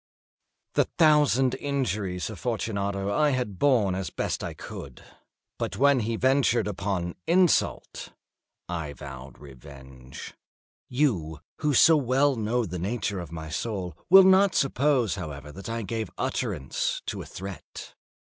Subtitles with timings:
[0.73, 5.03] The thousand injuries of Fortunato I had borne as I best could;
[5.59, 8.11] but when he ventured upon insult,
[8.67, 10.33] I vowed revenge.
[10.89, 15.69] You, who so well know the nature of my soul, will not suppose, however, that
[15.69, 17.93] I gave utterance to a threat.